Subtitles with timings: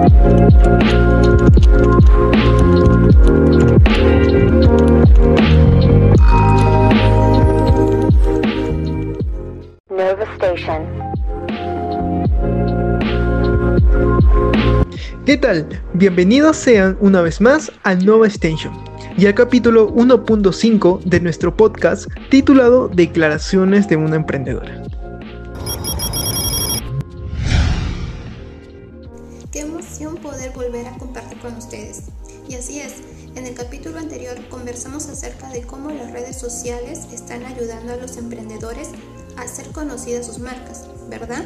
[0.00, 0.08] Nova
[10.36, 10.86] Station.
[15.26, 15.68] ¿Qué tal?
[15.92, 18.72] Bienvenidos sean una vez más a Nova Station
[19.18, 24.82] y al capítulo 1.5 de nuestro podcast titulado Declaraciones de una emprendedora.
[30.70, 32.02] Volver a compartir con ustedes.
[32.48, 32.94] Y así es,
[33.34, 38.16] en el capítulo anterior conversamos acerca de cómo las redes sociales están ayudando a los
[38.16, 38.88] emprendedores
[39.36, 41.44] a hacer conocidas sus marcas, ¿verdad?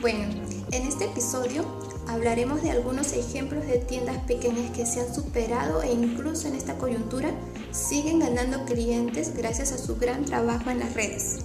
[0.00, 0.24] Bueno,
[0.70, 1.64] en este episodio
[2.08, 6.74] hablaremos de algunos ejemplos de tiendas pequeñas que se han superado e incluso en esta
[6.74, 7.30] coyuntura
[7.70, 11.38] siguen ganando clientes gracias a su gran trabajo en las redes.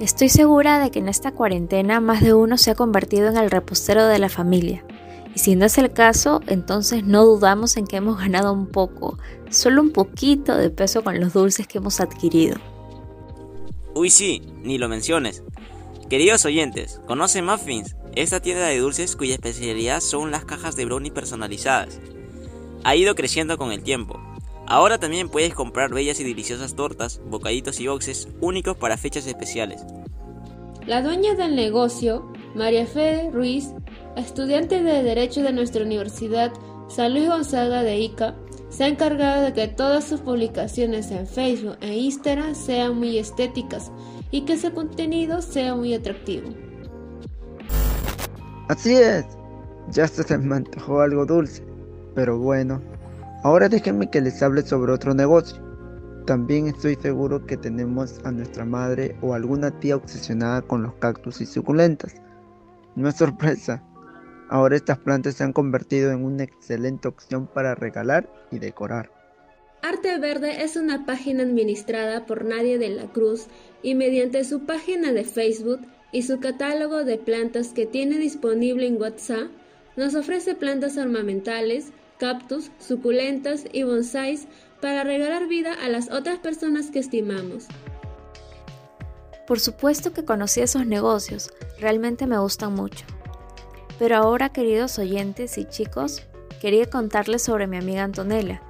[0.00, 3.50] Estoy segura de que en esta cuarentena más de uno se ha convertido en el
[3.50, 4.82] repostero de la familia.
[5.34, 9.18] Y si no es el caso, entonces no dudamos en que hemos ganado un poco,
[9.50, 12.56] solo un poquito de peso con los dulces que hemos adquirido.
[13.94, 15.42] Uy sí, ni lo menciones.
[16.08, 17.94] Queridos oyentes, ¿conocen Muffins?
[18.16, 22.00] Esta tienda de dulces cuya especialidad son las cajas de brownie personalizadas.
[22.82, 24.20] Ha ido creciendo con el tiempo.
[24.66, 29.84] Ahora también puedes comprar bellas y deliciosas tortas, bocaditos y boxes únicos para fechas especiales.
[30.86, 33.72] La dueña del negocio, María Fede Ruiz,
[34.16, 36.52] estudiante de Derecho de nuestra universidad
[36.88, 38.34] San Luis Gonzaga de Ica,
[38.68, 43.92] se ha encargado de que todas sus publicaciones en Facebook e Instagram sean muy estéticas
[44.30, 46.48] y que ese contenido sea muy atractivo.
[48.68, 49.24] Así es,
[49.90, 51.64] ya se me antojó algo dulce,
[52.14, 52.80] pero bueno,
[53.44, 55.60] ahora déjenme que les hable sobre otro negocio.
[56.26, 61.40] También estoy seguro que tenemos a nuestra madre o alguna tía obsesionada con los cactus
[61.40, 62.14] y suculentas.
[62.94, 63.82] No es sorpresa,
[64.50, 69.10] ahora estas plantas se han convertido en una excelente opción para regalar y decorar.
[69.82, 73.46] Arte Verde es una página administrada por Nadia de la Cruz
[73.82, 75.80] y mediante su página de Facebook
[76.12, 79.48] y su catálogo de plantas que tiene disponible en WhatsApp,
[79.96, 84.48] nos ofrece plantas ornamentales, cactus, suculentas y bonsáis
[84.82, 87.66] para regalar vida a las otras personas que estimamos.
[89.46, 93.06] Por supuesto que conocí esos negocios, realmente me gustan mucho.
[94.00, 96.26] Pero ahora, queridos oyentes y chicos,
[96.58, 98.62] quería contarles sobre mi amiga Antonella.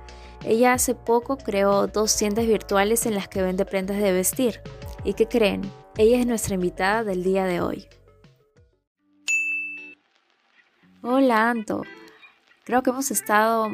[0.44, 4.60] Ella hace poco creó dos tiendas virtuales en las que vende prendas de vestir.
[5.04, 5.62] ¿Y qué creen?
[5.96, 7.86] Ella es nuestra invitada del día de hoy.
[11.00, 11.84] Hola Anto,
[12.64, 13.68] creo que hemos estado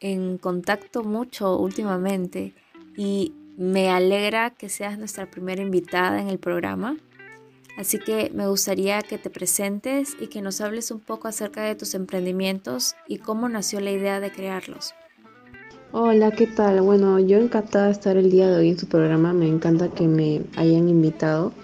[0.00, 2.52] en contacto mucho últimamente
[2.94, 6.98] y me alegra que seas nuestra primera invitada en el programa.
[7.80, 11.74] Así que me gustaría que te presentes y que nos hables un poco acerca de
[11.74, 14.92] tus emprendimientos y cómo nació la idea de crearlos.
[15.90, 16.82] Hola, ¿qué tal?
[16.82, 20.06] Bueno, yo encantada de estar el día de hoy en su programa, me encanta que
[20.06, 21.54] me hayan invitado.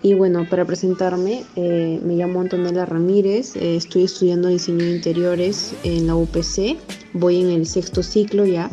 [0.00, 5.74] Y bueno, para presentarme, eh, me llamo Antonella Ramírez, eh, estoy estudiando diseño de interiores
[5.84, 6.78] en la UPC,
[7.12, 8.70] voy en el sexto ciclo ya.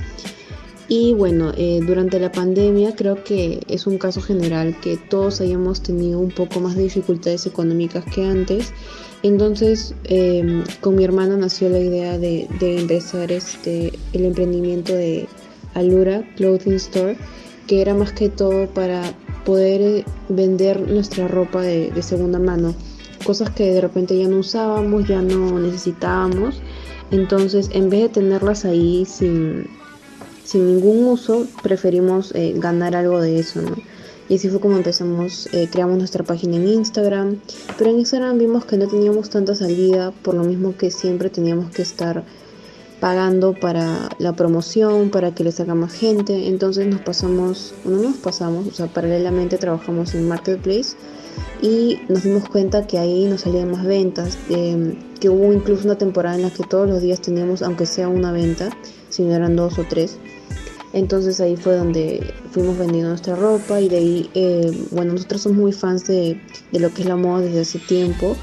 [0.90, 5.82] Y bueno, eh, durante la pandemia creo que es un caso general que todos hayamos
[5.82, 8.74] tenido un poco más de dificultades económicas que antes
[9.24, 15.28] entonces, em, con mi hermana nació la idea de, empezar este, el emprendimiento de
[15.74, 17.18] Alura Clothing Store,
[17.66, 19.02] que era más que todo para
[19.44, 22.76] poder eh, vender nuestra ropa de, segunda mano,
[23.26, 26.62] cosas que de repente ya no usábamos, ya no necesitábamos.
[27.10, 29.68] Entonces, en vez de tenerlas ahí sin,
[30.56, 33.76] ningún uso, preferimos eh, ganar algo de eso, ¿no?
[34.30, 37.40] Y así fue como empezamos, eh, creamos nuestra página en Instagram,
[37.78, 41.72] pero en Instagram vimos que no teníamos tanta salida, por lo mismo que siempre teníamos
[41.72, 42.26] que estar
[43.00, 48.18] pagando para la promoción, para que le salga más gente, entonces nos pasamos, no nos
[48.18, 50.96] pasamos, o sea, paralelamente trabajamos en Marketplace
[51.62, 55.98] y nos dimos cuenta que ahí nos salían más ventas, eh, que hubo incluso una
[55.98, 58.70] temporada en la que todos los días teníamos, aunque sea una venta,
[59.10, 60.18] si no eran dos o tres.
[60.94, 65.58] Entonces ahí fue donde fuimos vendiendo nuestra ropa y de ahí, eh, bueno, nosotros somos
[65.58, 66.42] muy fans de,
[66.72, 68.36] lo que es la moda desde hace tiempo.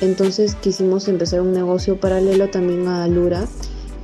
[0.00, 3.46] Entonces quisimos empezar un negocio paralelo también a Lura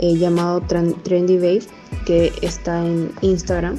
[0.05, 1.63] eh, llamado Trendy Babe
[2.05, 3.79] que está en Instagram.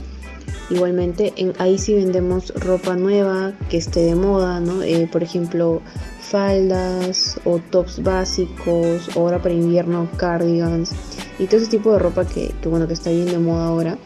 [0.72, 4.82] Igualmente, en, ahí sí vendemos ropa nueva que esté de moda, ¿no?
[4.82, 5.84] Eh, por ejemplo,
[6.22, 10.92] faldas o tops básicos, ahora para invierno cardigans
[11.38, 13.98] y todo ese tipo de ropa que, bueno que está bien de moda ahora.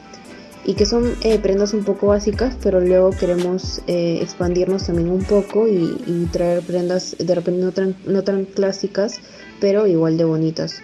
[0.66, 5.24] y que son eh, prendas un poco básicas, pero luego queremos eh, expandirnos también un
[5.24, 9.22] poco y, traer prendas de repente no tan, no tan clásicas,
[9.62, 10.82] pero igual de bonitas.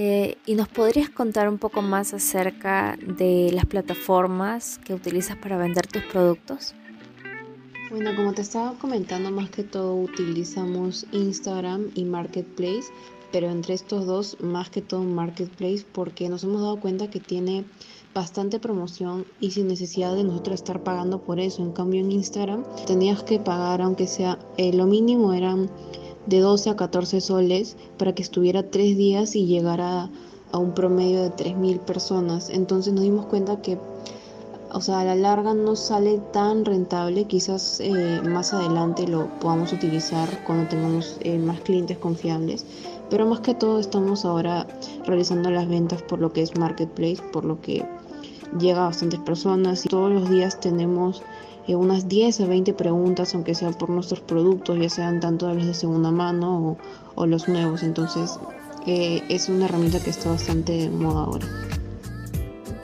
[0.00, 5.56] Eh, ¿Y nos podrías contar un poco más acerca de las plataformas que utilizas para
[5.56, 6.72] vender tus productos?
[7.90, 12.92] Bueno, como te estaba comentando, más que todo utilizamos Instagram y Marketplace,
[13.32, 17.64] pero entre estos dos, más que todo Marketplace, porque nos hemos dado cuenta que tiene
[18.14, 21.60] bastante promoción y sin necesidad de nosotros estar pagando por eso.
[21.60, 25.68] En cambio en Instagram tenías que pagar, aunque sea eh, lo mínimo eran
[26.28, 30.10] de 12 a 14 soles para que estuviera tres días y llegara
[30.52, 32.50] a un promedio de 3.000 personas.
[32.50, 33.78] Entonces nos dimos cuenta que,
[34.70, 37.24] o sea, a la larga no sale tan rentable.
[37.24, 42.66] Quizás eh, más adelante lo podamos utilizar cuando tengamos eh, más clientes confiables.
[43.08, 44.66] Pero más que todo estamos ahora
[45.06, 47.86] realizando las ventas por lo que es Marketplace, por lo que
[48.58, 51.22] llega a bastantes personas y todos los días tenemos
[51.68, 55.66] eh, unas 10 a 20 preguntas, aunque sea por nuestros productos, ya sean tanto los
[55.66, 56.78] de segunda mano
[57.14, 57.82] o, los nuevos.
[57.82, 58.38] Entonces
[58.86, 61.46] eh, es una herramienta que está bastante de moda ahora.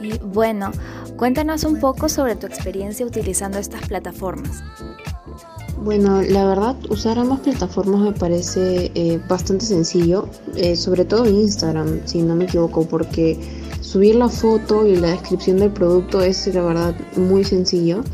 [0.01, 0.71] Y bueno,
[1.17, 4.63] cuéntanos un poco sobre tu experiencia utilizando estas plataformas.
[5.83, 10.29] Bueno, la verdad, usar ambas plataformas me parece eh, bastante sencillo,
[10.77, 13.39] sobre todo Instagram, si no me equivoco, porque
[13.81, 18.05] subir la foto y la descripción del producto es la verdad muy sencillo.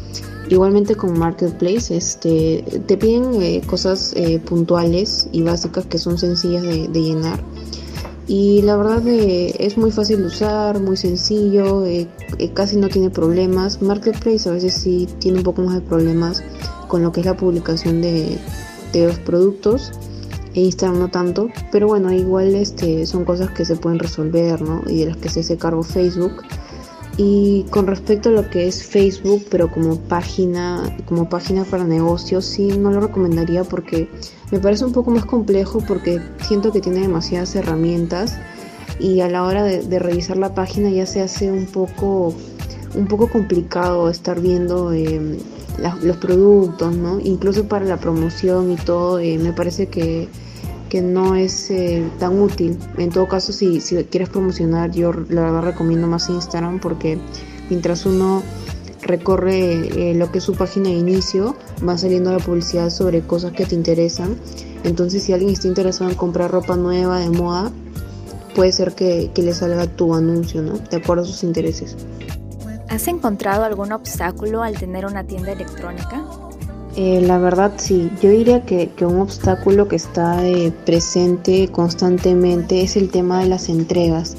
[0.50, 6.64] Igualmente con Marketplace este, te piden eh, cosas eh, puntuales y básicas que son sencillas
[6.64, 7.40] de, llenar.
[8.26, 11.84] Y la verdad eh, es muy fácil de usar, muy sencillo,
[12.52, 13.80] casi no tiene problemas.
[13.80, 16.42] Marketplace a veces sí tiene un poco más de problemas
[16.88, 18.36] con lo que es la publicación de,
[18.92, 19.92] de los productos
[20.54, 24.82] e Instagram no tanto, pero bueno, igual este, son cosas que se pueden resolver, ¿no?
[24.88, 26.42] Y de las que se hace cargo Facebook.
[27.22, 32.46] Y con respecto a lo que es Facebook, pero como página, como página para negocios,
[32.46, 34.08] sí no lo recomendaría porque
[34.50, 38.38] me parece un poco más complejo porque siento que tiene demasiadas herramientas
[38.98, 42.32] y a la hora de, revisar la página ya se hace un poco,
[42.94, 45.36] un poco complicado estar viendo em,
[46.02, 47.20] los productos, ¿no?
[47.20, 50.26] Incluso para la promoción y todo, eh, me parece que,
[50.90, 52.78] que no es eh, tan útil.
[52.98, 57.18] En todo caso, si, si quieres promocionar, yo la verdad recomiendo más Instagram porque
[57.70, 58.42] mientras uno
[59.00, 61.56] recorre eh, lo que es su página de inicio,
[61.88, 64.36] va saliendo la publicidad sobre cosas que te interesan.
[64.84, 67.72] Entonces, si alguien está interesado en comprar ropa nueva de moda,
[68.54, 70.74] puede ser que, que le salga tu anuncio, ¿no?
[70.76, 71.96] De acuerdo a sus intereses.
[72.88, 76.24] ¿Has encontrado algún obstáculo al tener una tienda electrónica?
[76.96, 82.96] Eh, la verdad sí, yo diría que, un obstáculo que está eh, presente constantemente es
[82.96, 84.36] el tema de las entregas,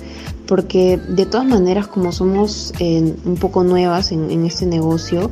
[0.48, 5.32] porque de todas maneras como somos eh, un poco nuevas en, este negocio,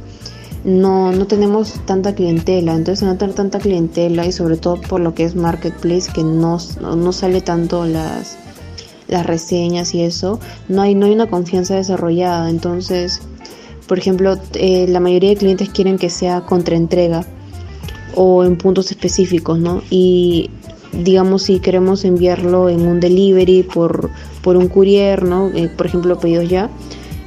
[0.64, 5.14] no, no, tenemos tanta clientela, entonces no tener tanta clientela y sobre todo por lo
[5.14, 8.38] que es marketplace que no, no sale tanto las,
[9.10, 10.40] las reseñas y eso,
[10.70, 12.50] no hay, no hay una confianza desarrollada.
[12.50, 13.22] Entonces,
[13.90, 17.26] por ejemplo, eh, la mayoría de clientes quieren que sea contraentrega
[18.16, 19.82] o en puntos específicos, ¿no?
[19.90, 20.52] Y
[20.94, 24.12] digamos si queremos enviarlo en un delivery por,
[24.44, 25.50] por un courier, ¿no?
[25.50, 26.70] Eh, por ejemplo, pedidos ya.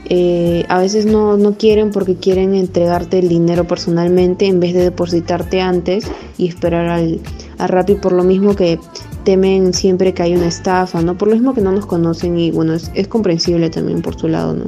[0.09, 4.83] Eh, a veces no, no, quieren porque quieren entregarte el dinero personalmente en vez de
[4.83, 6.05] depositarte antes
[6.39, 7.21] y esperar al,
[7.59, 8.79] al Rappi por lo mismo que
[9.25, 11.17] temen siempre que hay una estafa, ¿no?
[11.19, 14.55] Por lo mismo que no nos conocen y bueno, es, comprensible también por su lado,
[14.55, 14.65] ¿no?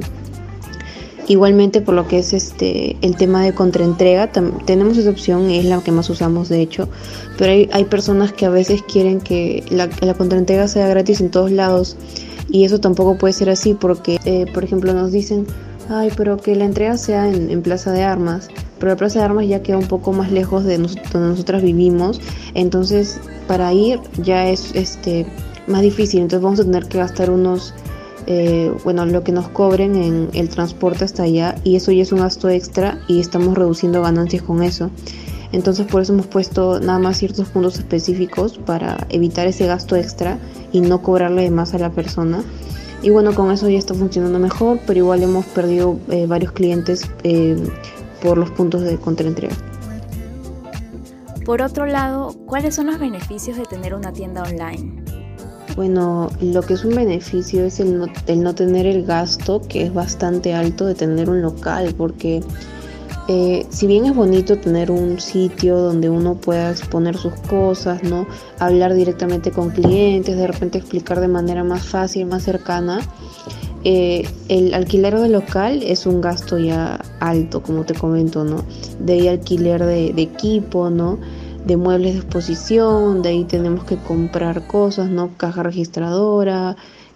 [1.27, 4.31] Igualmente por lo que es este el tema de contraentrega,
[4.65, 6.87] tenemos esa opción, es la que más usamos de hecho,
[7.37, 11.31] pero hay, hay personas que a veces quieren que la, la contraentrega sea gratis en
[11.31, 11.97] todos lados
[12.49, 15.47] y eso tampoco puede ser así porque, eh, por ejemplo, nos dicen,
[15.89, 19.25] ay, pero que la entrega sea en, en Plaza de Armas, pero la Plaza de
[19.25, 22.21] Armas ya queda un poco más lejos de donde nosotras vivimos,
[22.53, 25.25] entonces para ir ya es este
[25.67, 27.73] más difícil, entonces vamos a tener que gastar unos,
[28.27, 32.11] eh, bueno, lo que nos cobren en el transporte hasta allá y eso ya es
[32.11, 34.89] un gasto extra y estamos reduciendo ganancias con eso.
[35.51, 40.37] Entonces por eso hemos puesto nada más ciertos puntos específicos para evitar ese gasto extra
[40.71, 42.43] y no cobrarle más a la persona.
[43.01, 47.09] Y bueno, con eso ya está funcionando mejor, pero igual hemos perdido eh, varios clientes
[47.23, 47.55] eh,
[48.21, 49.55] por los puntos de contraentrega.
[51.45, 55.03] Por otro lado, ¿cuáles son los beneficios de tener una tienda online?
[55.75, 60.53] Bueno, lo que es un beneficio es el no, tener el gasto, que es bastante
[60.53, 62.41] alto de tener un local, porque
[63.27, 68.25] eh, si bien es bonito tener un sitio donde uno pueda exponer sus cosas, ¿no?
[68.59, 73.01] Hablar directamente con clientes, de repente explicar de manera más fácil, más cercana,
[73.87, 78.63] eh, el alquiler de local es un gasto ya alto, como te comento, ¿no?
[78.99, 81.19] De ahí alquiler de, equipo, ¿no?
[81.65, 85.31] De muebles de exposición, de ahí tenemos que comprar cosas, ¿no?
[85.37, 86.75] Caja registradora,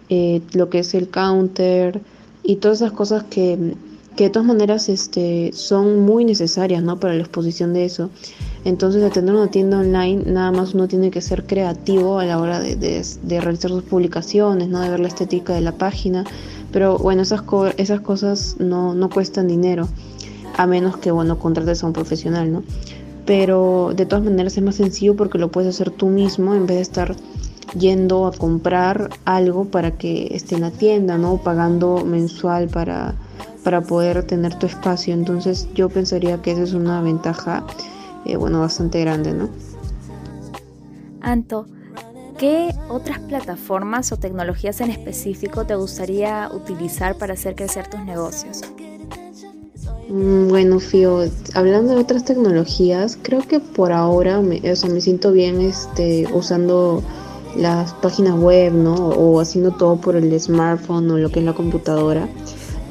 [0.10, 2.02] eh, lo que es el counter
[2.42, 3.76] y todas esas cosas que,
[4.16, 7.00] que de todas maneras este, son muy necesarias, ¿no?
[7.00, 8.10] Para la exposición de eso.
[8.66, 12.40] Entonces, al tener una tienda online, nada más uno tiene que ser creativo a la
[12.40, 14.82] hora de, de, realizar sus publicaciones, ¿no?
[14.82, 16.26] De ver la estética de la página.
[16.72, 17.44] Pero bueno, esas,
[17.78, 19.88] esas cosas no, no cuestan dinero,
[20.58, 22.64] a menos que, bueno, contrates a un profesional, ¿no?
[23.30, 26.78] Pero de todas maneras es más sencillo porque lo puedes hacer tú mismo en vez
[26.78, 27.16] de estar
[27.78, 31.38] yendo a comprar algo para que esté en la tienda, ¿no?
[31.38, 33.14] Pagando mensual para,
[33.64, 35.14] para poder tener tu espacio.
[35.14, 37.64] Entonces yo pensaría que esa es una ventaja
[38.26, 39.48] eh, bueno, bastante grande, ¿no?
[41.22, 41.68] Anto,
[42.40, 48.64] ¿qué otras plataformas o tecnologías en específico te gustaría utilizar para hacer crecer tus negocios?
[50.10, 51.24] Mm, bueno, Fio,
[51.54, 57.04] hablando de otras tecnologías, creo que por ahora me, o me siento bien este, usando
[57.56, 58.96] las páginas web, ¿no?
[58.96, 62.28] O haciendo todo por el smartphone o lo que es la computadora.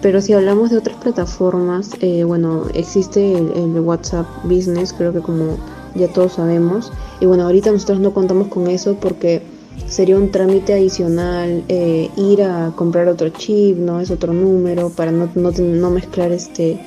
[0.01, 5.57] Pero si hablamos de otras plataformas, eh, bueno, existe el, WhatsApp Business, creo que como
[5.97, 6.93] ya todos sabemos.
[7.19, 9.43] Y bueno, ahorita nosotros no contamos con eso porque
[9.89, 15.11] sería un trámite adicional eh, ir a comprar otro chip, no es otro número, para
[15.11, 16.79] no, no, mezclar este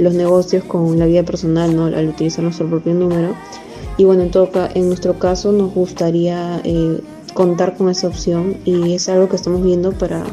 [0.00, 1.84] los negocios con la vida personal, ¿no?
[1.84, 3.34] al utilizar nuestro propio número.
[3.96, 7.00] Y bueno, en, todo, en nuestro caso nos gustaría eh,
[7.34, 10.24] contar con esa opción y es algo que estamos viendo para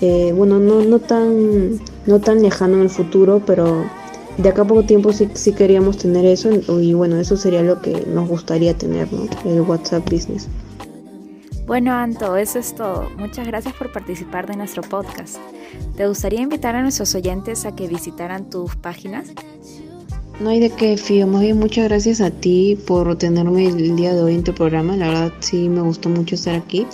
[0.00, 3.84] eh, bueno, no, no, tan, no tan lejano en el futuro, pero
[4.36, 6.50] de acá a poco tiempo sí, sí queríamos tener eso
[6.80, 9.28] y bueno, eso sería lo que nos gustaría tener, ¿no?
[9.44, 10.48] El WhatsApp Business.
[11.66, 13.08] Bueno, Anto, eso es todo.
[13.16, 15.36] Muchas gracias por participar de nuestro podcast.
[15.96, 19.28] ¿Te gustaría invitar a nuestros oyentes a que visitaran tus páginas?
[20.40, 21.26] No hay de qué, Fío.
[21.28, 24.96] Más bien, muchas gracias a ti por tenerme el día de hoy en tu programa.
[24.96, 26.84] La verdad, sí, me gustó mucho estar aquí.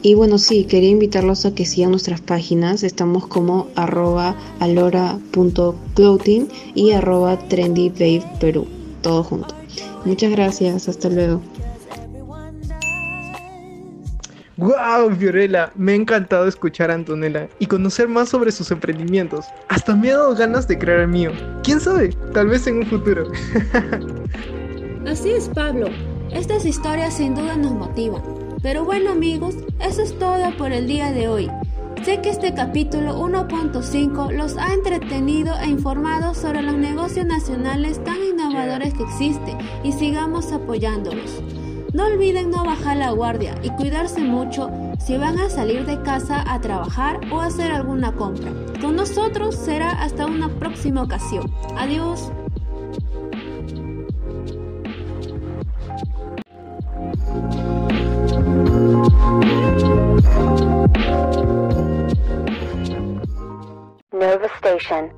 [0.00, 2.84] Y bueno, sí, quería invitarlos a que sigan nuestras páginas.
[2.84, 8.66] Estamos como arroba alora.clothing y arroba trendybabeperú.
[9.02, 9.54] Todo junto.
[10.06, 10.88] Muchas gracias.
[10.88, 11.42] Hasta luego.
[14.58, 15.70] ¡Wow, Fiorella!
[15.74, 19.44] Me ha encantado escuchar a Antonella y conocer más sobre sus emprendimientos.
[19.68, 21.30] Hasta me ha dado ganas de crear el mío.
[21.62, 22.08] ¿Quién sabe?
[22.32, 23.30] Tal vez en un futuro.
[25.06, 25.88] Así es, Pablo.
[26.30, 28.22] Estas historias sin duda nos motivan.
[28.62, 31.50] Pero bueno amigos, eso es todo por el día de hoy.
[32.02, 38.22] Sé que este capítulo 1.5 los ha entretenido e informado sobre los negocios nacionales tan
[38.22, 41.42] innovadores que existen y sigamos apoyándolos.
[41.96, 46.44] No olviden no bajar la guardia y cuidarse mucho si van a salir de casa
[46.46, 48.52] a trabajar o hacer alguna compra.
[48.82, 51.50] Con nosotros será hasta una próxima ocasión.
[51.74, 52.30] Adiós.
[64.12, 65.10] Nova Station